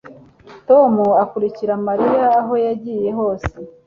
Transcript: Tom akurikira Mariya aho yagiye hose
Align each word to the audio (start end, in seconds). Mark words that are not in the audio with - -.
Tom 0.67 0.93
akurikira 1.23 1.73
Mariya 1.87 2.25
aho 2.39 2.53
yagiye 2.65 3.09
hose 3.17 3.53